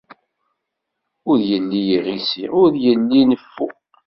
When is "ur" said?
1.29-1.37, 2.61-2.71